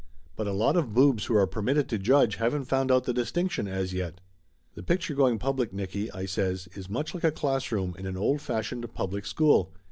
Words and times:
But 0.35 0.47
a 0.47 0.51
lot 0.51 0.77
of 0.77 0.95
boobs 0.95 1.25
who 1.25 1.35
are 1.37 1.45
permitted 1.45 1.87
to 1.89 1.99
judge 1.99 2.37
haven't 2.37 2.65
found 2.65 2.91
out 2.91 3.03
the 3.03 3.13
distinction 3.13 3.67
as 3.67 3.93
yet!" 3.93 4.19
"The 4.73 4.81
picture 4.81 5.13
going 5.13 5.37
public, 5.37 5.71
Nicky," 5.73 6.11
I 6.11 6.25
says, 6.25 6.67
"is 6.73 6.89
much 6.89 7.13
like 7.13 7.23
a 7.23 7.31
classroom 7.31 7.93
in 7.99 8.07
an 8.07 8.17
old 8.17 8.41
fashioned 8.41 8.91
public 8.95 9.27
school. 9.27 9.71